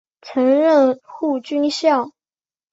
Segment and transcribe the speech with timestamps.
[0.23, 2.11] 曾任护军校。